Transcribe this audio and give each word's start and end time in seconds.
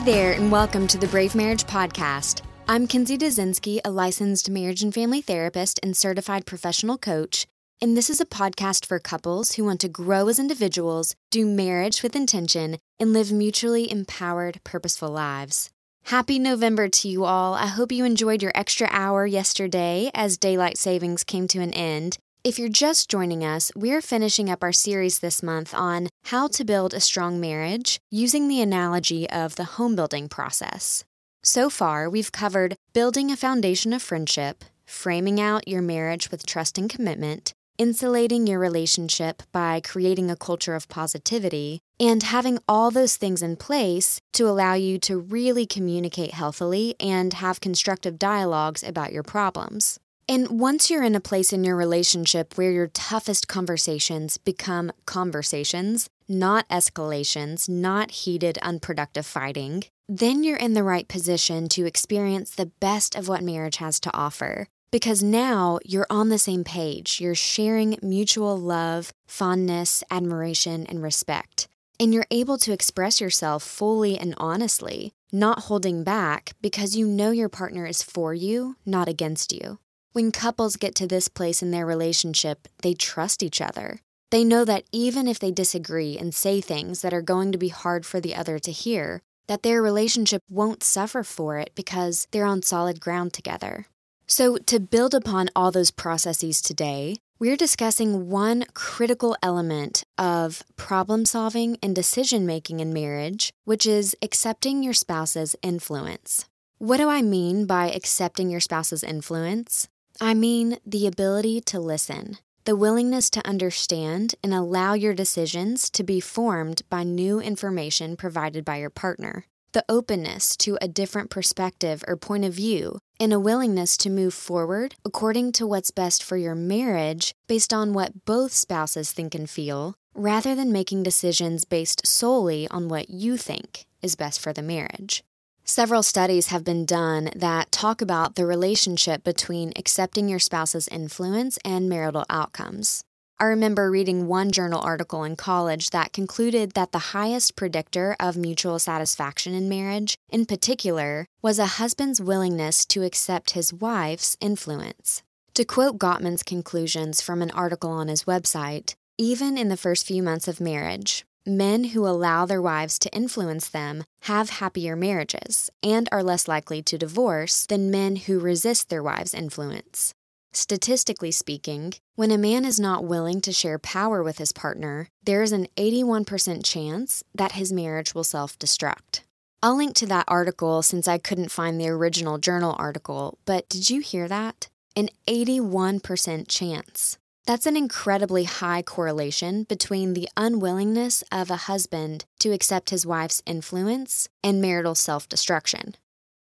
Hey 0.00 0.12
there, 0.12 0.32
and 0.32 0.50
welcome 0.50 0.86
to 0.86 0.96
the 0.96 1.08
Brave 1.08 1.34
Marriage 1.34 1.64
Podcast. 1.64 2.40
I'm 2.66 2.88
Kensi 2.88 3.18
Dazinski, 3.18 3.80
a 3.84 3.90
licensed 3.90 4.48
marriage 4.48 4.82
and 4.82 4.94
family 4.94 5.20
therapist 5.20 5.78
and 5.82 5.94
certified 5.94 6.46
professional 6.46 6.96
coach, 6.96 7.44
and 7.82 7.94
this 7.94 8.08
is 8.08 8.18
a 8.18 8.24
podcast 8.24 8.86
for 8.86 8.98
couples 8.98 9.52
who 9.52 9.64
want 9.64 9.78
to 9.82 9.90
grow 9.90 10.28
as 10.28 10.38
individuals, 10.38 11.14
do 11.30 11.44
marriage 11.44 12.02
with 12.02 12.16
intention, 12.16 12.78
and 12.98 13.12
live 13.12 13.30
mutually 13.30 13.92
empowered, 13.92 14.64
purposeful 14.64 15.10
lives. 15.10 15.68
Happy 16.04 16.38
November 16.38 16.88
to 16.88 17.06
you 17.06 17.26
all. 17.26 17.52
I 17.52 17.66
hope 17.66 17.92
you 17.92 18.06
enjoyed 18.06 18.42
your 18.42 18.52
extra 18.54 18.88
hour 18.90 19.26
yesterday 19.26 20.10
as 20.14 20.38
daylight 20.38 20.78
savings 20.78 21.24
came 21.24 21.46
to 21.48 21.60
an 21.60 21.74
end. 21.74 22.16
If 22.42 22.58
you're 22.58 22.70
just 22.70 23.10
joining 23.10 23.44
us, 23.44 23.70
we're 23.76 24.00
finishing 24.00 24.48
up 24.48 24.62
our 24.62 24.72
series 24.72 25.18
this 25.18 25.42
month 25.42 25.74
on 25.74 26.08
how 26.24 26.48
to 26.48 26.64
build 26.64 26.94
a 26.94 27.00
strong 27.00 27.38
marriage 27.38 28.00
using 28.10 28.48
the 28.48 28.62
analogy 28.62 29.28
of 29.28 29.56
the 29.56 29.76
home 29.76 29.94
building 29.94 30.26
process. 30.26 31.04
So 31.44 31.68
far, 31.68 32.08
we've 32.08 32.32
covered 32.32 32.76
building 32.94 33.30
a 33.30 33.36
foundation 33.36 33.92
of 33.92 34.00
friendship, 34.00 34.64
framing 34.86 35.38
out 35.38 35.68
your 35.68 35.82
marriage 35.82 36.30
with 36.30 36.46
trust 36.46 36.78
and 36.78 36.88
commitment, 36.88 37.52
insulating 37.76 38.46
your 38.46 38.58
relationship 38.58 39.42
by 39.52 39.82
creating 39.82 40.30
a 40.30 40.36
culture 40.36 40.74
of 40.74 40.88
positivity, 40.88 41.80
and 41.98 42.22
having 42.22 42.58
all 42.66 42.90
those 42.90 43.16
things 43.16 43.42
in 43.42 43.56
place 43.56 44.18
to 44.32 44.48
allow 44.48 44.72
you 44.72 44.98
to 45.00 45.18
really 45.18 45.66
communicate 45.66 46.32
healthily 46.32 46.94
and 46.98 47.34
have 47.34 47.60
constructive 47.60 48.18
dialogues 48.18 48.82
about 48.82 49.12
your 49.12 49.22
problems. 49.22 50.00
And 50.28 50.60
once 50.60 50.88
you're 50.90 51.02
in 51.02 51.16
a 51.16 51.20
place 51.20 51.52
in 51.52 51.64
your 51.64 51.76
relationship 51.76 52.56
where 52.56 52.70
your 52.70 52.86
toughest 52.86 53.48
conversations 53.48 54.38
become 54.38 54.92
conversations, 55.04 56.08
not 56.28 56.68
escalations, 56.68 57.68
not 57.68 58.12
heated, 58.12 58.56
unproductive 58.58 59.26
fighting, 59.26 59.84
then 60.08 60.42
you're 60.42 60.56
in 60.56 60.74
the 60.74 60.82
right 60.82 61.06
position 61.08 61.68
to 61.68 61.86
experience 61.86 62.50
the 62.50 62.70
best 62.80 63.14
of 63.14 63.28
what 63.28 63.42
marriage 63.42 63.76
has 63.76 64.00
to 64.00 64.16
offer. 64.16 64.66
Because 64.90 65.22
now 65.22 65.78
you're 65.84 66.06
on 66.10 66.30
the 66.30 66.38
same 66.38 66.64
page. 66.64 67.20
You're 67.20 67.36
sharing 67.36 67.96
mutual 68.02 68.58
love, 68.58 69.12
fondness, 69.28 70.02
admiration, 70.10 70.84
and 70.86 71.00
respect. 71.00 71.68
And 72.00 72.12
you're 72.12 72.26
able 72.30 72.58
to 72.58 72.72
express 72.72 73.20
yourself 73.20 73.62
fully 73.62 74.18
and 74.18 74.34
honestly, 74.36 75.12
not 75.32 75.60
holding 75.60 76.02
back 76.02 76.52
because 76.60 76.96
you 76.96 77.06
know 77.06 77.30
your 77.30 77.48
partner 77.48 77.86
is 77.86 78.02
for 78.02 78.34
you, 78.34 78.76
not 78.84 79.08
against 79.08 79.52
you. 79.52 79.78
When 80.12 80.32
couples 80.32 80.74
get 80.74 80.96
to 80.96 81.06
this 81.06 81.28
place 81.28 81.62
in 81.62 81.70
their 81.70 81.86
relationship, 81.86 82.66
they 82.82 82.94
trust 82.94 83.44
each 83.44 83.60
other. 83.60 84.00
They 84.30 84.42
know 84.42 84.64
that 84.64 84.82
even 84.90 85.28
if 85.28 85.38
they 85.38 85.52
disagree 85.52 86.18
and 86.18 86.34
say 86.34 86.60
things 86.60 87.02
that 87.02 87.14
are 87.14 87.22
going 87.22 87.52
to 87.52 87.58
be 87.58 87.68
hard 87.68 88.04
for 88.04 88.18
the 88.18 88.34
other 88.34 88.58
to 88.58 88.72
hear, 88.72 89.22
that 89.46 89.62
their 89.62 89.80
relationship 89.80 90.42
won't 90.50 90.82
suffer 90.82 91.22
for 91.22 91.58
it 91.58 91.70
because 91.76 92.26
they're 92.32 92.44
on 92.44 92.62
solid 92.62 93.00
ground 93.00 93.32
together. 93.32 93.86
So, 94.26 94.56
to 94.56 94.80
build 94.80 95.14
upon 95.14 95.48
all 95.54 95.70
those 95.70 95.92
processes 95.92 96.60
today, 96.60 97.18
we're 97.38 97.56
discussing 97.56 98.28
one 98.28 98.64
critical 98.74 99.36
element 99.44 100.02
of 100.18 100.64
problem 100.76 101.24
solving 101.24 101.78
and 101.82 101.94
decision 101.94 102.46
making 102.46 102.80
in 102.80 102.92
marriage, 102.92 103.52
which 103.64 103.86
is 103.86 104.16
accepting 104.22 104.82
your 104.82 104.92
spouse's 104.92 105.54
influence. 105.62 106.46
What 106.78 106.96
do 106.96 107.08
I 107.08 107.22
mean 107.22 107.66
by 107.66 107.90
accepting 107.90 108.50
your 108.50 108.60
spouse's 108.60 109.04
influence? 109.04 109.88
I 110.22 110.34
mean 110.34 110.76
the 110.84 111.06
ability 111.06 111.62
to 111.62 111.80
listen, 111.80 112.36
the 112.64 112.76
willingness 112.76 113.30
to 113.30 113.46
understand 113.48 114.34
and 114.44 114.52
allow 114.52 114.92
your 114.92 115.14
decisions 115.14 115.88
to 115.90 116.04
be 116.04 116.20
formed 116.20 116.82
by 116.90 117.04
new 117.04 117.40
information 117.40 118.18
provided 118.18 118.62
by 118.62 118.76
your 118.76 118.90
partner, 118.90 119.46
the 119.72 119.84
openness 119.88 120.58
to 120.58 120.76
a 120.82 120.88
different 120.88 121.30
perspective 121.30 122.04
or 122.06 122.18
point 122.18 122.44
of 122.44 122.52
view, 122.52 122.98
and 123.18 123.32
a 123.32 123.40
willingness 123.40 123.96
to 123.96 124.10
move 124.10 124.34
forward 124.34 124.94
according 125.06 125.52
to 125.52 125.66
what's 125.66 125.90
best 125.90 126.22
for 126.22 126.36
your 126.36 126.54
marriage 126.54 127.32
based 127.48 127.72
on 127.72 127.94
what 127.94 128.26
both 128.26 128.52
spouses 128.52 129.12
think 129.12 129.34
and 129.34 129.48
feel, 129.48 129.94
rather 130.14 130.54
than 130.54 130.70
making 130.70 131.02
decisions 131.02 131.64
based 131.64 132.06
solely 132.06 132.68
on 132.68 132.88
what 132.88 133.08
you 133.08 133.38
think 133.38 133.86
is 134.02 134.16
best 134.16 134.38
for 134.38 134.52
the 134.52 134.62
marriage. 134.62 135.24
Several 135.70 136.02
studies 136.02 136.48
have 136.48 136.64
been 136.64 136.84
done 136.84 137.30
that 137.36 137.70
talk 137.70 138.02
about 138.02 138.34
the 138.34 138.44
relationship 138.44 139.22
between 139.22 139.72
accepting 139.76 140.28
your 140.28 140.40
spouse's 140.40 140.88
influence 140.88 141.60
and 141.64 141.88
marital 141.88 142.24
outcomes. 142.28 143.04
I 143.38 143.44
remember 143.44 143.88
reading 143.88 144.26
one 144.26 144.50
journal 144.50 144.80
article 144.80 145.22
in 145.22 145.36
college 145.36 145.90
that 145.90 146.12
concluded 146.12 146.72
that 146.72 146.90
the 146.90 147.14
highest 147.14 147.54
predictor 147.54 148.16
of 148.18 148.36
mutual 148.36 148.80
satisfaction 148.80 149.54
in 149.54 149.68
marriage, 149.68 150.16
in 150.28 150.44
particular, 150.44 151.24
was 151.40 151.60
a 151.60 151.78
husband's 151.78 152.20
willingness 152.20 152.84
to 152.86 153.04
accept 153.04 153.52
his 153.52 153.72
wife's 153.72 154.36
influence. 154.40 155.22
To 155.54 155.64
quote 155.64 155.98
Gottman's 156.00 156.42
conclusions 156.42 157.22
from 157.22 157.42
an 157.42 157.52
article 157.52 157.92
on 157.92 158.08
his 158.08 158.24
website, 158.24 158.94
even 159.18 159.56
in 159.56 159.68
the 159.68 159.76
first 159.76 160.04
few 160.04 160.20
months 160.20 160.48
of 160.48 160.60
marriage, 160.60 161.24
Men 161.46 161.84
who 161.84 162.06
allow 162.06 162.44
their 162.44 162.60
wives 162.60 162.98
to 162.98 163.14
influence 163.14 163.68
them 163.68 164.04
have 164.22 164.50
happier 164.50 164.94
marriages 164.94 165.70
and 165.82 166.08
are 166.12 166.22
less 166.22 166.46
likely 166.46 166.82
to 166.82 166.98
divorce 166.98 167.64
than 167.64 167.90
men 167.90 168.16
who 168.16 168.38
resist 168.38 168.90
their 168.90 169.02
wives' 169.02 169.32
influence. 169.32 170.12
Statistically 170.52 171.30
speaking, 171.30 171.94
when 172.16 172.30
a 172.30 172.36
man 172.36 172.64
is 172.64 172.80
not 172.80 173.04
willing 173.04 173.40
to 173.40 173.52
share 173.52 173.78
power 173.78 174.22
with 174.22 174.38
his 174.38 174.52
partner, 174.52 175.08
there 175.22 175.42
is 175.42 175.52
an 175.52 175.68
81% 175.76 176.64
chance 176.64 177.22
that 177.34 177.52
his 177.52 177.72
marriage 177.72 178.14
will 178.14 178.24
self 178.24 178.58
destruct. 178.58 179.20
I'll 179.62 179.76
link 179.76 179.94
to 179.96 180.06
that 180.06 180.24
article 180.26 180.82
since 180.82 181.06
I 181.06 181.18
couldn't 181.18 181.50
find 181.50 181.80
the 181.80 181.88
original 181.88 182.38
journal 182.38 182.74
article, 182.78 183.38
but 183.44 183.68
did 183.68 183.90
you 183.90 184.00
hear 184.00 184.26
that? 184.28 184.68
An 184.96 185.08
81% 185.28 186.48
chance. 186.48 187.16
That's 187.46 187.66
an 187.66 187.76
incredibly 187.76 188.44
high 188.44 188.82
correlation 188.82 189.64
between 189.64 190.14
the 190.14 190.28
unwillingness 190.36 191.24
of 191.32 191.50
a 191.50 191.56
husband 191.56 192.24
to 192.40 192.52
accept 192.52 192.90
his 192.90 193.06
wife's 193.06 193.42
influence 193.46 194.28
and 194.44 194.60
marital 194.60 194.94
self 194.94 195.28
destruction. 195.28 195.96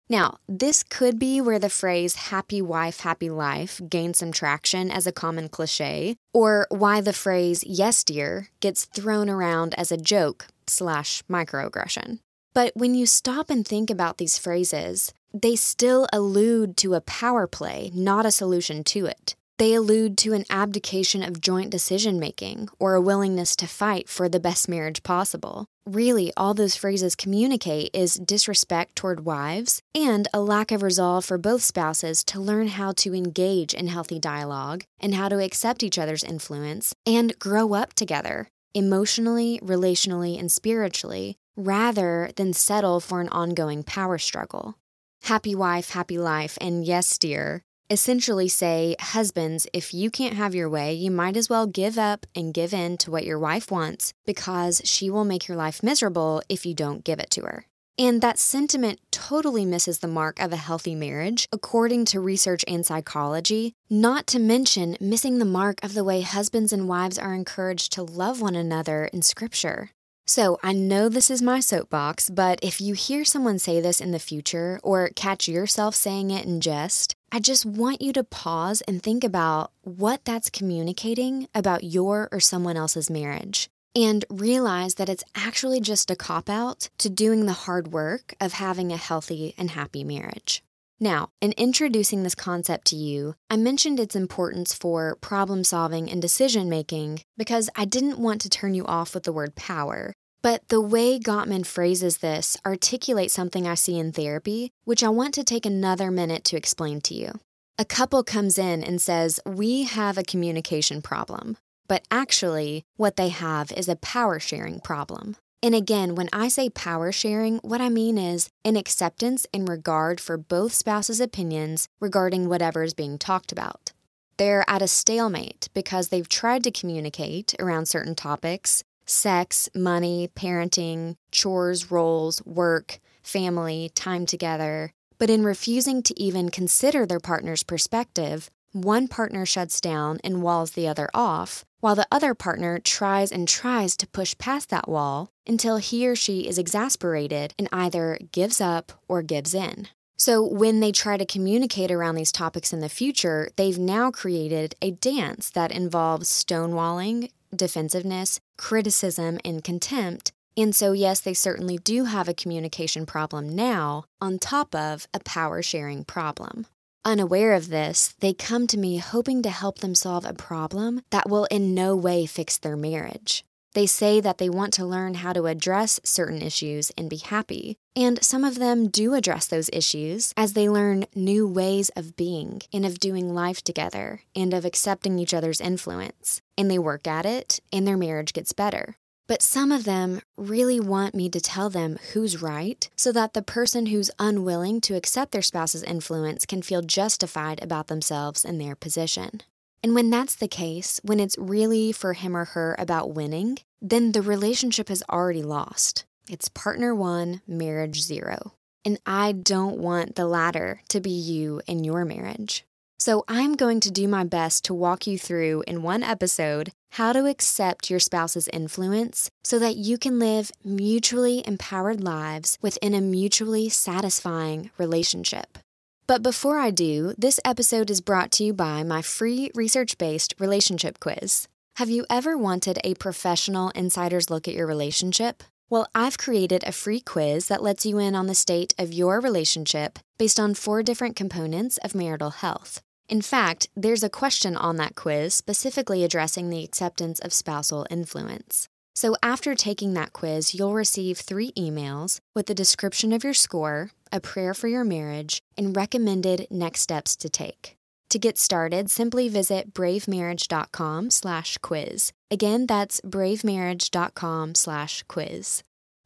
Now, 0.09 0.37
this 0.47 0.83
could 0.83 1.19
be 1.19 1.41
where 1.41 1.59
the 1.59 1.69
phrase 1.69 2.15
happy 2.15 2.61
wife, 2.61 3.01
happy 3.01 3.29
life 3.29 3.81
gains 3.89 4.19
some 4.19 4.31
traction 4.31 4.89
as 4.89 5.05
a 5.05 5.11
common 5.11 5.49
cliche, 5.49 6.15
or 6.33 6.65
why 6.69 7.01
the 7.01 7.13
phrase 7.13 7.63
yes, 7.65 8.03
dear 8.03 8.49
gets 8.61 8.85
thrown 8.85 9.29
around 9.29 9.75
as 9.75 9.91
a 9.91 9.97
joke 9.97 10.47
slash 10.65 11.23
microaggression. 11.29 12.19
But 12.53 12.71
when 12.75 12.95
you 12.95 13.05
stop 13.05 13.49
and 13.49 13.67
think 13.67 13.89
about 13.89 14.17
these 14.17 14.37
phrases, 14.37 15.13
they 15.33 15.55
still 15.55 16.07
allude 16.11 16.77
to 16.77 16.95
a 16.95 17.01
power 17.01 17.45
play, 17.45 17.91
not 17.93 18.25
a 18.25 18.31
solution 18.31 18.83
to 18.85 19.05
it. 19.05 19.35
They 19.57 19.73
allude 19.73 20.19
to 20.19 20.34
an 20.34 20.45
abdication 20.51 21.23
of 21.23 21.41
joint 21.41 21.72
decision 21.72 22.19
making 22.19 22.69
or 22.78 22.94
a 22.94 23.01
willingness 23.01 23.56
to 23.56 23.68
fight 23.68 24.07
for 24.07 24.29
the 24.29 24.40
best 24.40 24.69
marriage 24.69 25.01
possible. 25.01 25.66
Really, 25.84 26.31
all 26.38 26.53
those 26.53 26.75
phrases 26.75 27.16
communicate 27.16 27.90
is 27.91 28.16
disrespect 28.16 28.95
toward 28.95 29.25
wives 29.25 29.81
and 29.95 30.28
a 30.31 30.41
lack 30.41 30.72
of 30.72 30.84
resolve 30.84 31.25
for 31.25 31.40
both 31.40 31.63
spouses 31.63 32.23
to 32.25 32.40
learn 32.40 32.68
how 32.68 32.91
to 32.97 33.16
engage 33.16 33.73
in 33.73 33.88
healthy 33.88 34.19
dialogue 34.19 34.84
and 35.00 35.16
how 35.16 35.28
to 35.28 35.44
accept 35.44 35.81
each 35.81 35.97
other's 35.97 36.24
influence 36.24 36.94
and 37.07 37.39
grow 37.39 37.74
up 37.74 37.94
together, 37.94 38.50
emotionally, 38.75 39.59
relationally, 39.63 40.38
and 40.38 40.51
spiritually, 40.51 41.35
rather 41.56 42.29
than 42.35 42.53
settle 42.53 43.00
for 43.00 43.22
an 43.22 43.29
ongoing 43.29 43.81
power 43.81 44.19
struggle. 44.19 44.75
Happy 45.24 45.56
wife, 45.56 45.89
happy 45.89 46.18
life, 46.19 46.57
and 46.62 46.86
yes, 46.86 47.18
dear, 47.18 47.63
essentially 47.89 48.48
say, 48.48 48.95
Husbands, 49.00 49.68
if 49.74 49.94
you 49.94 50.10
can't 50.12 50.36
have 50.36 50.56
your 50.56 50.69
way, 50.69 50.94
you 50.94 51.12
might 51.12 51.38
as 51.38 51.50
well 51.50 51.68
give 51.68 51.98
up 51.98 52.25
and 52.36 52.54
give 52.54 52.74
in 52.74 52.98
to 52.98 53.12
what 53.12 53.25
your 53.25 53.39
wife 53.39 53.72
wants 53.72 54.13
because 54.25 54.81
she 54.84 55.10
will 55.10 55.25
make 55.25 55.48
your 55.48 55.57
life 55.57 55.84
miserable 55.84 56.42
if 56.50 56.66
you 56.66 56.74
don't 56.74 57.04
give 57.04 57.19
it 57.19 57.30
to 57.31 57.42
her. 57.42 57.66
And 58.00 58.22
that 58.22 58.38
sentiment 58.38 59.00
totally 59.10 59.66
misses 59.66 60.00
the 60.00 60.07
mark 60.07 60.39
of 60.39 60.54
a 60.54 60.57
healthy 60.57 60.94
marriage, 60.94 61.48
according 61.51 62.06
to 62.06 62.19
research 62.19 62.63
and 62.68 62.86
psychology, 62.86 63.74
not 63.89 64.28
to 64.28 64.39
mention 64.39 64.98
missing 65.00 65.39
the 65.39 65.45
mark 65.45 65.84
of 65.84 65.95
the 65.95 66.04
way 66.04 66.22
husbands 66.22 66.72
and 66.72 66.88
wives 66.88 67.18
are 67.18 67.34
encouraged 67.34 67.92
to 67.94 68.04
love 68.04 68.39
one 68.39 68.56
another 68.56 69.06
in 69.06 69.24
Scripture. 69.24 69.89
So, 70.30 70.60
I 70.62 70.74
know 70.74 71.10
this 71.10 71.31
is 71.31 71.42
my 71.42 71.62
soapbox, 71.62 72.30
but 72.30 72.60
if 72.62 72.81
you 72.81 72.94
hear 72.94 73.24
someone 73.24 73.57
say 73.57 73.80
this 73.80 74.01
in 74.01 74.12
the 74.12 74.19
future 74.19 74.78
or 74.84 75.10
catch 75.16 75.48
yourself 75.48 75.95
saying 75.95 76.31
it 76.31 76.45
in 76.45 76.60
jest, 76.60 77.16
I 77.31 77.39
just 77.39 77.65
want 77.65 78.01
you 78.01 78.13
to 78.13 78.24
pause 78.24 78.81
and 78.88 79.03
think 79.03 79.24
about 79.24 79.71
what 79.81 80.24
that's 80.24 80.50
communicating 80.50 81.50
about 81.53 81.83
your 81.83 82.29
or 82.31 82.39
someone 82.39 82.77
else's 82.77 83.09
marriage. 83.09 83.69
And 83.94 84.24
realize 84.29 84.95
that 84.95 85.09
it's 85.09 85.24
actually 85.35 85.81
just 85.81 86.09
a 86.09 86.15
cop 86.15 86.50
out 86.50 86.89
to 87.00 87.09
doing 87.09 87.45
the 87.45 87.53
hard 87.53 87.89
work 87.91 88.33
of 88.39 88.53
having 88.53 88.91
a 88.91 88.97
healthy 88.97 89.56
and 89.57 89.71
happy 89.71 90.03
marriage. 90.03 90.63
Now, 91.00 91.29
in 91.41 91.51
introducing 91.57 92.24
this 92.24 92.35
concept 92.35 92.85
to 92.88 92.95
you, 92.95 93.35
I 93.50 93.57
mentioned 93.57 94.00
its 94.00 94.15
importance 94.15 94.74
for 94.74 95.15
problem 95.19 95.63
solving 95.63 96.09
and 96.09 96.21
decision 96.21 96.69
making 96.69 97.21
because 97.38 97.69
I 97.75 97.85
didn't 97.85 98.19
want 98.19 98.41
to 98.41 98.50
turn 98.50 98.74
you 98.74 98.85
off 98.85 99.13
with 99.13 99.24
the 99.24 99.33
word 99.33 99.56
power. 99.56 100.13
But 100.42 100.68
the 100.69 100.81
way 100.81 101.19
Gottman 101.19 101.66
phrases 101.66 102.18
this 102.18 102.57
articulates 102.66 103.34
something 103.34 103.68
I 103.68 103.75
see 103.75 103.98
in 103.98 104.12
therapy, 104.12 104.72
which 104.86 105.04
I 105.04 105.10
want 105.10 105.34
to 105.36 105.44
take 105.44 105.66
another 105.66 106.12
minute 106.12 106.44
to 106.45 106.57
explain 106.57 107.01
to 107.01 107.13
you. 107.13 107.39
A 107.80 107.86
couple 107.86 108.24
comes 108.24 108.57
in 108.57 108.84
and 108.84 109.01
says, 109.01 109.39
We 109.45 109.84
have 109.84 110.18
a 110.18 110.24
communication 110.24 111.01
problem. 111.01 111.57
But 111.88 112.06
actually, 112.12 112.84
what 112.98 113.16
they 113.16 113.30
have 113.30 113.72
is 113.72 113.88
a 113.88 113.95
power 113.95 114.39
sharing 114.39 114.80
problem. 114.80 115.38
And 115.63 115.74
again, 115.74 116.16
when 116.16 116.30
I 116.31 116.50
say 116.50 116.69
power 116.69 117.12
sharing, 117.12 117.57
what 117.60 117.81
I 117.81 117.89
mean 117.89 118.18
is 118.18 118.50
an 118.63 118.75
acceptance 118.75 119.48
and 119.54 119.68
regard 119.68 120.19
for 120.22 120.38
both 120.38 120.74
spouses' 120.74 121.19
opinions 121.19 121.88
regarding 122.00 122.48
whatever 122.48 122.84
is 122.84 122.94
being 122.94 123.18
talked 123.18 123.51
about. 123.51 123.92
They're 124.38 124.66
at 124.68 124.84
a 124.84 124.88
stalemate 124.88 125.69
because 125.74 126.10
they've 126.10 126.30
tried 126.30 126.63
to 126.66 126.72
communicate 126.72 127.56
around 127.60 127.88
certain 127.88 128.13
topics 128.13 128.84
sex, 129.07 129.69
money, 129.74 130.30
parenting, 130.36 131.15
chores, 131.31 131.89
roles, 131.89 132.44
work, 132.45 133.00
family, 133.24 133.92
time 133.95 134.25
together. 134.25 134.92
But 135.19 135.30
in 135.30 135.44
refusing 135.44 136.04
to 136.04 136.19
even 136.19 136.50
consider 136.50 137.06
their 137.06 137.19
partner's 137.19 137.63
perspective, 137.63 138.50
one 138.71 139.07
partner 139.07 139.45
shuts 139.45 139.81
down 139.81 140.19
and 140.24 140.44
walls 140.44 140.71
the 140.71 140.88
other 140.88 141.09
off, 141.13 141.65
while 141.80 141.95
the 141.95 142.07
other 142.12 142.33
partner 142.36 142.80
tries 142.80 143.31
and 143.31 143.48
tries 143.48 143.98
to 143.98 144.07
push 144.07 144.38
past 144.38 144.69
that 144.69 144.88
wall 144.88 145.30
until 145.48 145.77
he 145.77 146.07
or 146.07 146.15
she 146.15 146.48
is 146.48 146.57
exasperated 146.57 147.53
and 147.57 147.69
either 147.71 148.19
gives 148.31 148.62
up 148.62 148.92
or 149.07 149.21
gives 149.21 149.53
in. 149.53 149.88
So, 150.19 150.44
when 150.44 150.80
they 150.80 150.92
try 150.92 151.18
to 151.18 151.25
communicate 151.25 151.92
around 151.92 152.15
these 152.15 152.31
topics 152.31 152.74
in 152.74 152.80
the 152.80 152.89
future, 152.89 153.50
they've 153.56 153.77
now 153.77 154.10
created 154.10 154.74
a 154.81 154.92
dance 154.92 155.51
that 155.51 155.71
involves 155.71 156.27
stonewalling, 156.27 157.30
defensiveness, 157.55 158.39
criticism, 158.57 159.39
and 159.44 159.63
contempt. 159.63 160.31
And 160.55 160.75
so, 160.75 160.91
yes, 160.91 161.19
they 161.19 161.33
certainly 161.33 161.77
do 161.77 162.05
have 162.05 162.27
a 162.27 162.33
communication 162.33 163.05
problem 163.05 163.55
now, 163.55 164.05
on 164.19 164.39
top 164.39 164.73
of 164.73 165.07
a 165.13 165.19
power 165.19 165.61
sharing 165.61 166.03
problem. 166.03 166.65
Unaware 167.05 167.53
of 167.53 167.69
this, 167.69 168.15
they 168.19 168.33
come 168.33 168.67
to 168.67 168.77
me 168.77 168.97
hoping 168.97 169.41
to 169.44 169.49
help 169.49 169.79
them 169.79 169.95
solve 169.95 170.25
a 170.25 170.33
problem 170.33 171.03
that 171.11 171.29
will 171.29 171.45
in 171.45 171.73
no 171.73 171.95
way 171.95 172.25
fix 172.25 172.57
their 172.57 172.75
marriage. 172.75 173.45
They 173.77 173.85
say 173.85 174.19
that 174.21 174.39
they 174.39 174.50
want 174.50 174.74
to 174.74 174.85
learn 174.88 175.13
how 175.13 175.33
to 175.33 175.45
address 175.45 176.00
certain 176.03 176.41
issues 176.41 176.91
and 176.97 177.07
be 177.07 177.18
happy. 177.18 177.77
And 177.95 178.18
some 178.24 178.44
of 178.44 178.57
them 178.57 178.88
do 178.88 179.13
address 179.13 179.45
those 179.45 179.69
issues 179.71 180.33
as 180.35 180.53
they 180.53 180.68
learn 180.68 181.06
new 181.13 181.47
ways 181.47 181.89
of 181.95 182.15
being 182.15 182.63
and 182.74 182.88
of 182.88 183.00
doing 183.00 183.35
life 183.35 183.62
together 183.63 184.21
and 184.35 184.51
of 184.51 184.65
accepting 184.65 185.19
each 185.19 185.31
other's 185.31 185.62
influence. 185.62 186.41
And 186.57 186.71
they 186.71 186.79
work 186.79 187.06
at 187.06 187.27
it, 187.27 187.59
and 187.71 187.88
their 187.88 187.97
marriage 187.97 188.33
gets 188.33 188.51
better. 188.51 188.97
But 189.27 189.44
some 189.44 189.71
of 189.71 189.83
them 189.83 190.21
really 190.38 190.79
want 190.79 191.13
me 191.13 191.29
to 191.29 191.39
tell 191.39 191.69
them 191.69 192.00
who's 192.13 192.41
right 192.41 192.89
so 192.95 193.12
that 193.12 193.33
the 193.33 193.44
person 193.44 193.85
who's 193.85 194.09
unwilling 194.18 194.81
to 194.81 194.95
accept 194.95 195.33
their 195.33 195.44
spouse's 195.44 195.83
influence 195.83 196.47
can 196.47 196.63
feel 196.63 196.81
justified 196.81 197.62
about 197.62 197.89
themselves 197.89 198.44
and 198.44 198.59
their 198.59 198.75
position. 198.75 199.44
And 199.83 199.94
when 199.94 200.09
that's 200.09 200.35
the 200.35 200.47
case, 200.47 201.00
when 201.03 201.19
it's 201.19 201.38
really 201.38 201.91
for 201.91 202.13
him 202.13 202.35
or 202.35 202.45
her 202.45 202.75
about 202.79 203.13
winning, 203.13 203.59
then 203.81 204.12
the 204.12 204.21
relationship 204.21 204.89
has 204.89 205.03
already 205.09 205.44
lost. 205.44 206.06
It's 206.29 206.50
partner 206.50 206.94
one, 206.94 207.41
marriage 207.47 208.01
zero. 208.01 208.53
And 208.83 209.00
I 209.06 209.31
don't 209.31 209.77
want 209.77 210.15
the 210.15 210.25
latter 210.25 210.81
to 210.89 211.00
be 211.00 211.12
you 211.12 211.62
in 211.68 211.83
your 211.83 212.06
marriage. 212.06 212.65
So 213.00 213.24
I'm 213.27 213.56
going 213.56 213.79
to 213.81 213.91
do 213.91 214.07
my 214.07 214.24
best 214.24 214.65
to 214.65 214.74
walk 214.74 215.06
you 215.06 215.19
through 215.19 215.63
in 215.68 215.83
one 215.83 216.03
episode 216.03 216.71
how 216.91 217.13
to 217.13 217.25
accept 217.27 217.89
your 217.89 218.00
spouse's 218.00 218.47
influence 218.51 219.29
so 219.44 219.59
that 219.59 219.75
you 219.75 219.97
can 219.97 220.19
live 220.19 220.51
mutually 220.63 221.44
empowered 221.45 222.03
lives 222.03 222.57
within 222.62 222.94
a 222.94 223.01
mutually 223.01 223.69
satisfying 223.69 224.71
relationship. 224.77 225.59
But 226.07 226.24
before 226.24 226.57
I 226.57 226.71
do, 226.71 227.13
this 227.18 227.39
episode 227.45 227.91
is 227.91 228.01
brought 228.01 228.31
to 228.33 228.45
you 228.45 228.53
by 228.53 228.83
my 228.83 229.01
free 229.01 229.51
research 229.53 229.97
based 229.97 230.33
relationship 230.39 231.00
quiz. 231.00 231.47
Have 231.77 231.91
you 231.91 232.07
ever 232.09 232.35
wanted 232.35 232.79
a 232.83 232.95
professional 232.95 233.69
insider's 233.75 234.31
look 234.31 234.47
at 234.47 234.56
your 234.56 234.65
relationship? 234.65 235.44
Well, 235.69 235.88
I've 235.94 236.18
created 236.18 236.63
a 236.63 236.71
free 236.71 237.00
quiz 237.00 237.50
that 237.50 237.62
lets 237.62 237.85
you 237.85 238.00
in 238.00 238.15
on 238.15 238.25
the 238.25 238.33
state 238.33 238.74
of 238.79 238.94
your 238.94 239.19
relationship 239.21 240.00
based 240.18 240.39
on 240.39 240.56
four 240.56 240.81
different 240.81 241.15
components 241.15 241.77
of 241.83 241.94
marital 241.94 242.31
health. 242.31 242.81
In 243.07 243.21
fact, 243.21 243.69
there's 243.75 244.01
a 244.01 244.09
question 244.09 244.57
on 244.57 244.77
that 244.77 244.95
quiz 244.95 245.35
specifically 245.35 246.03
addressing 246.03 246.50
the 246.50 246.63
acceptance 246.63 247.19
of 247.19 247.31
spousal 247.31 247.85
influence. 247.91 248.68
So, 248.95 249.15
after 249.21 249.53
taking 249.53 249.94
that 249.94 250.13
quiz, 250.13 250.56
you'll 250.56 250.74
receive 250.74 251.19
three 251.19 251.51
emails 251.51 252.18
with 252.33 252.50
a 252.50 252.56
description 252.56 253.13
of 253.13 253.24
your 253.24 253.35
score, 253.35 253.91
a 254.12 254.19
prayer 254.19 254.56
for 254.56 254.68
your 254.68 254.83
marriage, 254.83 255.44
and 255.56 255.75
recommended 255.75 256.47
next 256.50 256.81
steps 256.81 257.15
to 257.18 257.29
take. 257.29 257.76
To 258.09 258.19
get 258.19 258.38
started, 258.38 258.89
simply 258.89 259.27
visit 259.27 259.74
bravemarriage.com 259.74 261.09
slash 261.09 261.57
quiz. 261.57 262.13
Again, 262.31 262.65
that's 262.65 263.01
bravemarriage.com 263.01 264.56
slash 264.56 265.04
quiz. 265.07 265.63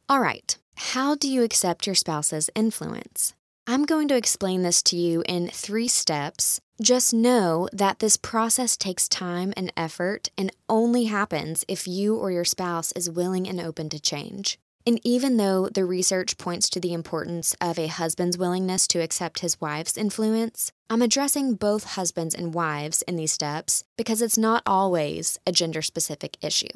All 0.08 0.20
right. 0.20 0.56
How 0.74 1.14
do 1.14 1.28
you 1.28 1.44
accept 1.44 1.86
your 1.86 1.94
spouse's 1.94 2.50
influence? 2.56 3.34
I'm 3.66 3.84
going 3.84 4.08
to 4.08 4.16
explain 4.16 4.62
this 4.62 4.82
to 4.84 4.96
you 4.96 5.22
in 5.28 5.48
three 5.48 5.86
steps. 5.86 6.60
Just 6.80 7.14
know 7.14 7.68
that 7.72 8.00
this 8.00 8.16
process 8.16 8.76
takes 8.76 9.08
time 9.08 9.52
and 9.56 9.72
effort 9.76 10.30
and 10.36 10.50
only 10.68 11.04
happens 11.04 11.64
if 11.68 11.86
you 11.86 12.16
or 12.16 12.32
your 12.32 12.44
spouse 12.44 12.90
is 12.92 13.08
willing 13.08 13.48
and 13.48 13.60
open 13.60 13.88
to 13.90 14.00
change. 14.00 14.58
And 14.86 15.00
even 15.04 15.36
though 15.36 15.68
the 15.68 15.84
research 15.84 16.38
points 16.38 16.68
to 16.70 16.80
the 16.80 16.92
importance 16.92 17.54
of 17.60 17.78
a 17.78 17.86
husband's 17.86 18.38
willingness 18.38 18.86
to 18.88 19.00
accept 19.00 19.40
his 19.40 19.60
wife's 19.60 19.96
influence, 19.96 20.72
I'm 20.90 21.02
addressing 21.02 21.54
both 21.54 21.94
husbands 21.94 22.34
and 22.34 22.54
wives 22.54 23.02
in 23.02 23.16
these 23.16 23.32
steps 23.32 23.84
because 23.96 24.22
it's 24.22 24.38
not 24.38 24.62
always 24.66 25.38
a 25.46 25.52
gender 25.52 25.82
specific 25.82 26.36
issue. 26.42 26.68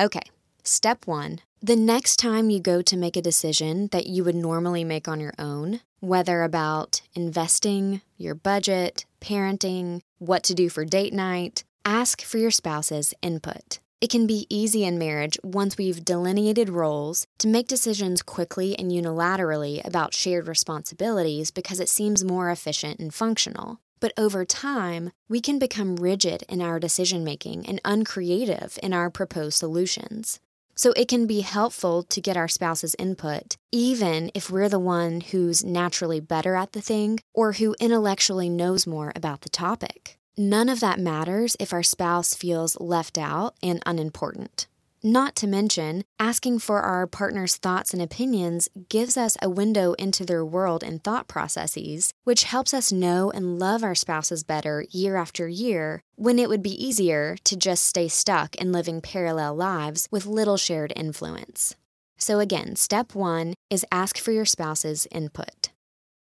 Okay, 0.00 0.22
step 0.64 1.06
one 1.06 1.40
the 1.64 1.76
next 1.76 2.16
time 2.16 2.50
you 2.50 2.58
go 2.58 2.82
to 2.82 2.96
make 2.96 3.16
a 3.16 3.22
decision 3.22 3.86
that 3.92 4.08
you 4.08 4.24
would 4.24 4.34
normally 4.34 4.82
make 4.82 5.06
on 5.06 5.20
your 5.20 5.32
own, 5.38 5.80
whether 6.00 6.42
about 6.42 7.02
investing, 7.14 8.00
your 8.16 8.34
budget, 8.34 9.06
parenting, 9.20 10.00
what 10.18 10.42
to 10.42 10.54
do 10.54 10.68
for 10.68 10.84
date 10.84 11.12
night, 11.12 11.62
ask 11.84 12.20
for 12.20 12.38
your 12.38 12.50
spouse's 12.50 13.14
input. 13.22 13.78
It 14.02 14.10
can 14.10 14.26
be 14.26 14.48
easy 14.50 14.82
in 14.82 14.98
marriage 14.98 15.38
once 15.44 15.78
we've 15.78 16.04
delineated 16.04 16.68
roles 16.68 17.24
to 17.38 17.46
make 17.46 17.68
decisions 17.68 18.20
quickly 18.20 18.76
and 18.76 18.90
unilaterally 18.90 19.80
about 19.86 20.12
shared 20.12 20.48
responsibilities 20.48 21.52
because 21.52 21.78
it 21.78 21.88
seems 21.88 22.24
more 22.24 22.50
efficient 22.50 22.98
and 22.98 23.14
functional. 23.14 23.78
But 24.00 24.12
over 24.18 24.44
time, 24.44 25.12
we 25.28 25.40
can 25.40 25.60
become 25.60 25.94
rigid 25.94 26.42
in 26.48 26.60
our 26.60 26.80
decision 26.80 27.22
making 27.22 27.64
and 27.66 27.80
uncreative 27.84 28.76
in 28.82 28.92
our 28.92 29.08
proposed 29.08 29.58
solutions. 29.58 30.40
So 30.74 30.92
it 30.96 31.06
can 31.06 31.28
be 31.28 31.42
helpful 31.42 32.02
to 32.02 32.20
get 32.20 32.36
our 32.36 32.48
spouse's 32.48 32.96
input, 32.98 33.56
even 33.70 34.32
if 34.34 34.50
we're 34.50 34.68
the 34.68 34.80
one 34.80 35.20
who's 35.20 35.64
naturally 35.64 36.18
better 36.18 36.56
at 36.56 36.72
the 36.72 36.80
thing 36.80 37.20
or 37.32 37.52
who 37.52 37.76
intellectually 37.78 38.50
knows 38.50 38.84
more 38.84 39.12
about 39.14 39.42
the 39.42 39.48
topic. 39.48 40.18
None 40.36 40.70
of 40.70 40.80
that 40.80 40.98
matters 40.98 41.56
if 41.60 41.72
our 41.72 41.82
spouse 41.82 42.32
feels 42.32 42.80
left 42.80 43.18
out 43.18 43.54
and 43.62 43.82
unimportant. 43.84 44.66
Not 45.04 45.34
to 45.36 45.48
mention, 45.48 46.04
asking 46.20 46.60
for 46.60 46.80
our 46.80 47.08
partner's 47.08 47.56
thoughts 47.56 47.92
and 47.92 48.00
opinions 48.00 48.68
gives 48.88 49.16
us 49.16 49.36
a 49.42 49.50
window 49.50 49.94
into 49.94 50.24
their 50.24 50.44
world 50.44 50.84
and 50.84 51.02
thought 51.02 51.26
processes, 51.26 52.12
which 52.22 52.44
helps 52.44 52.72
us 52.72 52.92
know 52.92 53.30
and 53.32 53.58
love 53.58 53.82
our 53.82 53.96
spouses 53.96 54.44
better 54.44 54.86
year 54.90 55.16
after 55.16 55.48
year 55.48 56.00
when 56.14 56.38
it 56.38 56.48
would 56.48 56.62
be 56.62 56.82
easier 56.82 57.36
to 57.44 57.56
just 57.56 57.84
stay 57.84 58.06
stuck 58.06 58.54
in 58.54 58.70
living 58.70 59.00
parallel 59.00 59.56
lives 59.56 60.06
with 60.12 60.24
little 60.24 60.56
shared 60.56 60.92
influence. 60.94 61.74
So, 62.16 62.38
again, 62.38 62.76
step 62.76 63.14
one 63.14 63.54
is 63.68 63.84
ask 63.90 64.16
for 64.16 64.30
your 64.30 64.44
spouse's 64.44 65.08
input. 65.10 65.70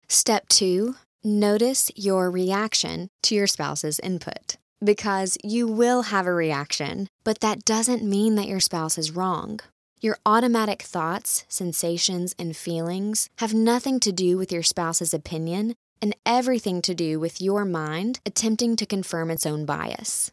Step 0.09 0.49
two, 0.49 0.97
notice 1.25 1.91
your 1.95 2.31
reaction 2.31 3.09
to 3.23 3.35
your 3.35 3.47
spouse's 3.47 3.99
input 4.01 4.57
because 4.85 5.39
you 5.45 5.69
will 5.69 6.03
have 6.03 6.27
a 6.27 6.33
reaction, 6.33 7.09
but 7.25 7.41
that 7.41 7.65
doesn't 7.65 8.03
mean 8.03 8.35
that 8.35 8.49
your 8.49 8.61
spouse 8.61 8.99
is 8.99 9.13
wrong. 9.13 9.61
Your 10.01 10.19
automatic 10.27 10.83
thoughts, 10.83 11.45
sensations, 11.49 12.35
and 12.39 12.57
feelings 12.57 13.29
have 13.39 13.55
nothing 13.55 14.01
to 14.01 14.11
do 14.11 14.37
with 14.37 14.51
your 14.51 14.65
spouse's 14.65 15.15
opinion 15.15 15.75
and 16.01 16.17
everything 16.27 16.83
to 16.83 16.95
do 16.95 17.21
with 17.21 17.41
your 17.41 17.65
mind 17.65 18.19
attempting 18.27 18.75
to 18.77 18.87
confirm 18.87 19.31
its 19.31 19.47
own 19.47 19.65
bias. 19.65 20.33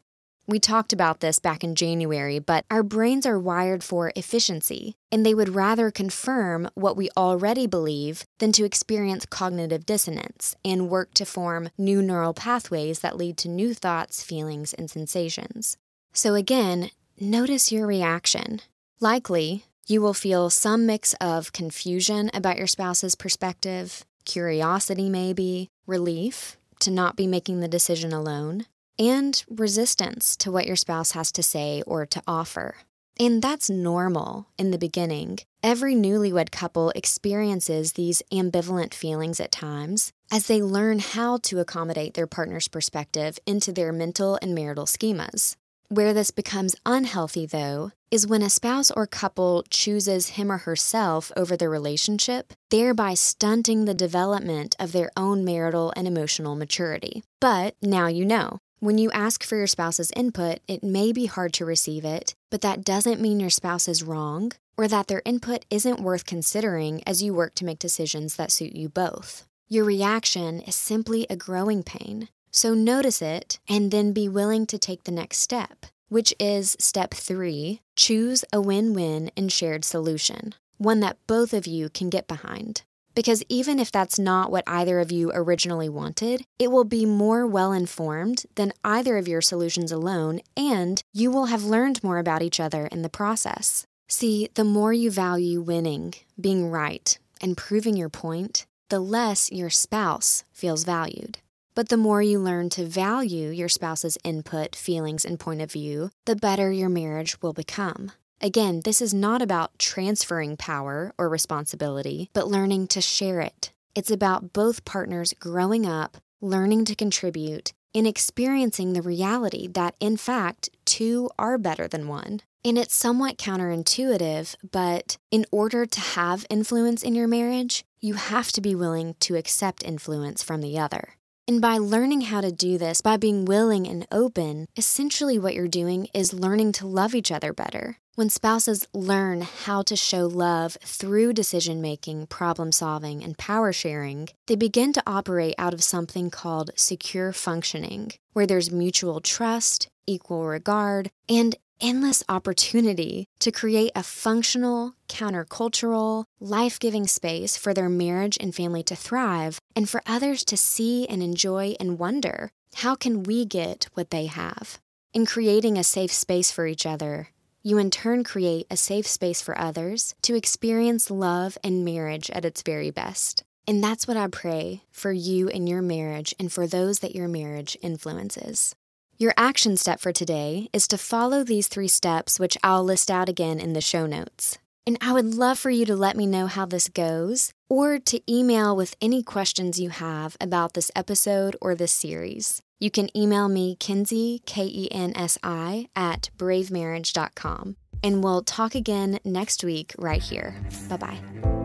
We 0.50 0.58
talked 0.60 0.92
about 0.92 1.20
this 1.20 1.38
back 1.38 1.64
in 1.64 1.76
January, 1.76 2.40
but 2.40 2.66
our 2.72 2.82
brains 2.82 3.28
are 3.28 3.38
wired 3.38 3.84
for 3.84 4.12
efficiency, 4.16 4.96
and 5.12 5.24
they 5.24 5.36
would 5.36 5.54
rather 5.54 5.92
confirm 5.92 6.68
what 6.74 6.98
we 6.98 7.12
already 7.16 7.68
believe 7.68 8.26
than 8.40 8.52
to 8.54 8.66
experience 8.66 9.28
cognitive 9.28 9.86
dissonance 9.86 10.56
and 10.66 10.90
work 10.90 11.14
to 11.14 11.26
form 11.26 11.70
new 11.78 12.02
neural 12.02 12.34
pathways 12.34 13.02
that 13.02 13.16
lead 13.16 13.38
to 13.38 13.48
new 13.48 13.76
thoughts, 13.76 14.24
feelings, 14.24 14.74
and 14.74 14.90
sensations. 14.90 15.78
So, 16.14 16.34
again, 16.34 16.90
notice 17.20 17.72
your 17.72 17.86
reaction. 17.86 18.62
Likely, 19.00 19.66
You 19.86 20.02
will 20.02 20.14
feel 20.14 20.50
some 20.52 20.86
mix 20.86 21.16
of 21.22 21.52
confusion 21.52 22.30
about 22.34 22.58
your 22.58 22.68
spouse's 22.68 23.14
perspective, 23.14 24.04
curiosity, 24.24 25.10
maybe, 25.10 25.68
relief 25.88 26.58
to 26.80 26.92
not 26.92 27.16
be 27.16 27.26
making 27.26 27.60
the 27.60 27.68
decision 27.68 28.14
alone, 28.14 28.66
and 29.00 29.44
resistance 29.50 30.36
to 30.36 30.52
what 30.52 30.68
your 30.68 30.76
spouse 30.76 31.14
has 31.14 31.32
to 31.32 31.42
say 31.42 31.82
or 31.88 32.06
to 32.06 32.22
offer. 32.28 32.76
And 33.18 33.42
that's 33.42 33.70
normal 33.70 34.48
in 34.58 34.72
the 34.72 34.78
beginning. 34.78 35.40
Every 35.64 35.96
newlywed 35.96 36.52
couple 36.52 36.92
experiences 36.92 37.94
these 37.94 38.22
ambivalent 38.32 38.94
feelings 38.94 39.40
at 39.40 39.52
times 39.52 40.12
as 40.32 40.48
they 40.48 40.62
learn 40.62 41.00
how 41.00 41.38
to 41.44 41.60
accommodate 41.60 42.14
their 42.14 42.28
partner's 42.28 42.68
perspective 42.68 43.40
into 43.46 43.72
their 43.74 43.92
mental 43.92 44.38
and 44.42 44.54
marital 44.54 44.86
schemas. 44.86 45.56
Where 45.90 46.14
this 46.14 46.30
becomes 46.30 46.76
unhealthy, 46.86 47.48
though, 47.48 47.92
is 48.12 48.28
when 48.28 48.44
a 48.44 48.50
spouse 48.50 48.92
or 48.92 49.08
couple 49.08 49.64
chooses 49.72 50.30
him 50.30 50.52
or 50.52 50.60
herself 50.60 51.32
over 51.36 51.58
the 51.58 51.68
relationship, 51.68 52.54
thereby 52.70 53.16
stunting 53.16 53.86
the 53.86 53.96
development 53.96 54.76
of 54.80 54.92
their 54.92 55.10
own 55.18 55.44
marital 55.44 55.92
and 55.96 56.08
emotional 56.08 56.56
maturity. 56.56 57.24
But 57.42 57.76
now 57.82 58.06
you 58.06 58.24
know. 58.24 58.60
When 58.82 58.98
you 58.98 59.12
ask 59.12 59.44
for 59.44 59.58
your 59.58 59.68
spouse's 59.68 60.10
input, 60.16 60.60
it 60.66 60.86
may 60.86 61.12
be 61.12 61.26
hard 61.26 61.52
to 61.56 61.66
receive 61.66 62.06
it, 62.06 62.34
but 62.50 62.62
that 62.62 62.86
doesn't 62.86 63.20
mean 63.20 63.42
your 63.42 63.50
spouse 63.50 63.90
is 63.90 64.04
wrong 64.04 64.54
or 64.78 64.88
that 64.88 65.08
their 65.08 65.22
input 65.26 65.66
isn't 65.70 66.00
worth 66.00 66.26
considering 66.26 67.04
as 67.06 67.22
you 67.22 67.34
work 67.34 67.56
to 67.56 67.66
make 67.66 67.78
decisions 67.78 68.38
that 68.38 68.54
suit 68.54 68.74
you 68.74 68.88
both. 68.88 69.46
Your 69.68 69.84
reaction 69.84 70.62
is 70.62 70.76
simply 70.76 71.28
a 71.30 71.36
growing 71.36 71.84
pain. 71.84 72.30
So 72.52 72.74
notice 72.74 73.22
it 73.22 73.60
and 73.68 73.92
then 73.92 74.14
be 74.14 74.30
willing 74.30 74.66
to 74.68 74.80
take 74.80 75.04
the 75.04 75.12
next 75.12 75.40
step, 75.40 75.86
which 76.08 76.34
is 76.40 76.78
step 76.80 77.14
three 77.14 77.82
choose 77.98 78.46
a 78.54 78.62
win 78.62 78.94
win 78.94 79.30
and 79.36 79.52
shared 79.52 79.84
solution, 79.84 80.56
one 80.78 81.02
that 81.02 81.18
both 81.28 81.54
of 81.54 81.68
you 81.68 81.90
can 81.90 82.10
get 82.10 82.30
behind. 82.30 82.84
Because 83.20 83.44
even 83.50 83.80
if 83.80 83.92
that's 83.92 84.18
not 84.18 84.50
what 84.50 84.64
either 84.66 84.98
of 85.02 85.12
you 85.12 85.30
originally 85.34 85.90
wanted, 85.90 86.46
it 86.58 86.72
will 86.72 86.86
be 86.86 87.06
more 87.06 87.46
well 87.46 87.74
informed 87.74 88.46
than 88.56 88.72
either 88.82 89.18
of 89.18 89.28
your 89.28 89.42
solutions 89.42 89.92
alone, 89.92 90.40
and 90.56 91.02
you 91.12 91.30
will 91.30 91.48
have 91.48 91.66
learned 91.66 92.02
more 92.02 92.18
about 92.18 92.42
each 92.42 92.62
other 92.62 92.88
in 92.88 93.02
the 93.02 93.10
process. 93.10 93.86
See, 94.08 94.48
the 94.54 94.64
more 94.64 94.94
you 94.94 95.12
value 95.12 95.60
winning, 95.60 96.14
being 96.40 96.72
right, 96.72 97.20
and 97.42 97.58
proving 97.58 97.98
your 97.98 98.08
point, 98.08 98.66
the 98.88 99.02
less 99.02 99.52
your 99.52 99.70
spouse 99.70 100.46
feels 100.54 100.86
valued. 100.86 101.40
But 101.76 101.90
the 101.90 101.98
more 101.98 102.22
you 102.22 102.40
learn 102.40 102.70
to 102.70 102.86
value 102.86 103.50
your 103.50 103.68
spouse's 103.68 104.18
input, 104.24 104.78
feelings, 104.78 105.26
and 105.26 105.38
point 105.38 105.62
of 105.62 105.74
view, 105.74 106.12
the 106.26 106.38
better 106.38 106.72
your 106.72 106.88
marriage 106.88 107.42
will 107.42 107.52
become. 107.52 108.14
Again, 108.42 108.82
this 108.86 109.02
is 109.02 109.14
not 109.14 109.42
about 109.42 109.78
transferring 109.78 110.56
power 110.56 111.14
or 111.18 111.28
responsibility, 111.28 112.30
but 112.32 112.48
learning 112.48 112.88
to 112.88 113.02
share 113.02 113.42
it. 113.42 113.74
It's 113.96 114.12
about 114.12 114.54
both 114.54 114.86
partners 114.86 115.34
growing 115.40 115.86
up, 115.86 116.18
learning 116.40 116.86
to 116.86 116.96
contribute, 116.96 117.74
and 117.94 118.08
experiencing 118.08 118.94
the 118.94 119.02
reality 119.02 119.68
that, 119.68 119.96
in 120.00 120.16
fact, 120.16 120.70
two 120.86 121.30
are 121.38 121.58
better 121.58 121.88
than 121.88 122.08
one. 122.08 122.40
And 122.64 122.78
it's 122.78 122.96
somewhat 122.96 123.38
counterintuitive, 123.38 124.56
but 124.72 125.18
in 125.32 125.46
order 125.52 125.86
to 125.86 126.00
have 126.00 126.46
influence 126.50 127.04
in 127.04 127.16
your 127.16 127.28
marriage, 127.28 127.84
you 128.00 128.14
have 128.14 128.54
to 128.54 128.62
be 128.62 128.74
willing 128.74 129.16
to 129.22 129.36
accept 129.36 129.84
influence 129.84 130.44
from 130.44 130.62
the 130.62 130.80
other. 130.80 131.16
And 131.50 131.62
by 131.62 131.80
learning 131.80 132.22
how 132.22 132.42
to 132.42 132.52
do 132.52 132.78
this, 132.78 133.02
by 133.02 133.18
being 133.18 133.44
willing 133.44 133.88
and 133.88 134.06
open, 134.12 134.68
essentially 134.78 135.40
what 135.40 135.56
you're 135.56 135.68
doing 135.68 136.08
is 136.14 136.32
learning 136.32 136.74
to 136.74 136.86
love 136.86 137.16
each 137.16 137.32
other 137.32 137.54
better. 137.54 137.98
When 138.14 138.30
spouses 138.30 138.86
learn 138.94 139.42
how 139.42 139.82
to 139.82 139.96
show 139.96 140.28
love 140.28 140.78
through 140.84 141.34
decision 141.34 141.82
making, 141.82 142.28
problem 142.28 142.72
solving, 142.72 143.24
and 143.24 143.36
power 143.36 143.74
sharing, 143.74 144.30
they 144.46 144.56
begin 144.56 144.94
to 144.94 145.04
operate 145.08 145.56
out 145.58 145.74
of 145.74 145.82
something 145.84 146.30
called 146.30 146.70
secure 146.76 147.34
functioning, 147.34 148.12
where 148.34 148.46
there's 148.46 148.70
mutual 148.70 149.20
trust, 149.20 149.90
equal 150.06 150.46
regard, 150.46 151.10
and 151.28 151.56
endless 151.82 152.24
opportunity 152.30 153.26
to 153.40 153.52
create 153.52 153.92
a 153.96 154.04
functional, 154.04 154.94
countercultural, 155.08 156.26
life 156.40 156.80
giving 156.80 157.08
space 157.08 157.58
for 157.58 157.74
their 157.74 157.90
marriage 157.90 158.38
and 158.40 158.54
family 158.54 158.84
to 158.84 158.96
thrive, 158.96 159.60
and 159.76 159.90
for 159.90 160.02
others 160.06 160.44
to 160.46 160.58
see 160.58 161.08
and 161.08 161.24
enjoy 161.24 161.76
and 161.80 162.00
wonder 162.00 162.50
how 162.76 162.96
can 162.96 163.24
we 163.24 163.46
get 163.46 163.88
what 163.94 164.12
they 164.12 164.28
have? 164.28 164.80
In 165.14 165.26
creating 165.26 165.78
a 165.78 165.84
safe 165.84 166.12
space 166.12 166.52
for 166.52 166.68
each 166.68 166.86
other, 166.86 167.30
you 167.64 167.78
in 167.78 167.90
turn 167.92 168.24
create 168.24 168.68
a 168.70 168.78
safe 168.78 169.08
space 169.08 169.42
for 169.42 169.58
others 169.58 170.16
to 170.22 170.36
experience 170.36 171.12
love 171.12 171.58
and 171.64 171.84
marriage 171.84 172.30
at 172.32 172.46
its 172.46 172.62
very 172.62 172.92
best. 172.92 173.44
And 173.68 173.84
that's 173.84 174.08
what 174.08 174.18
I 174.18 174.28
pray 174.28 174.84
for 174.92 175.12
you 175.12 175.50
and 175.50 175.68
your 175.68 175.82
marriage 175.82 176.34
and 176.40 176.52
for 176.52 176.66
those 176.68 177.00
that 177.00 177.16
your 177.16 177.28
marriage 177.28 177.78
influences. 177.82 178.76
Your 179.22 179.34
action 179.36 179.76
step 179.76 180.00
for 180.00 180.14
today 180.14 180.70
is 180.72 180.88
to 180.88 180.98
follow 180.98 181.44
these 181.44 181.68
three 181.68 181.90
steps, 181.90 182.40
which 182.40 182.58
I'll 182.64 182.86
list 182.86 183.12
out 183.12 183.28
again 183.28 183.60
in 183.60 183.74
the 183.74 183.82
show 183.82 184.06
notes. 184.06 184.58
And 184.88 184.98
I 185.02 185.12
would 185.12 185.36
love 185.36 185.60
for 185.60 185.70
you 185.70 185.86
to 185.88 185.96
let 185.96 186.16
me 186.16 186.26
know 186.26 186.48
how 186.48 186.66
this 186.66 186.88
goes 186.88 187.52
or 187.70 188.00
to 188.00 188.22
email 188.34 188.78
with 188.78 188.96
any 189.02 189.22
questions 189.22 189.78
you 189.78 189.90
have 189.90 190.38
about 190.40 190.74
this 190.74 190.90
episode 190.96 191.58
or 191.60 191.76
this 191.76 191.92
series. 191.92 192.62
You 192.80 192.90
can 192.90 193.16
email 193.16 193.50
me, 193.50 193.76
Kensi, 193.76 194.40
K 194.46 194.64
E 194.64 194.88
N 194.90 195.12
S 195.18 195.38
I, 195.44 195.90
at 195.98 196.30
bravemarriage.com. 196.38 197.76
And 198.02 198.24
we'll 198.24 198.44
talk 198.44 198.74
again 198.74 199.20
next 199.26 199.66
week 199.66 199.94
right 199.98 200.22
here. 200.24 200.56
Bye 200.88 200.96
bye. 200.96 201.59